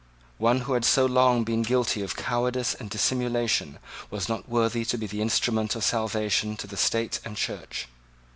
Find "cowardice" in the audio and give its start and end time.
2.15-2.73